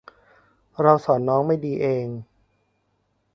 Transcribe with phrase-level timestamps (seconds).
[0.81, 2.07] เราสอนน้องไม่ดีเอง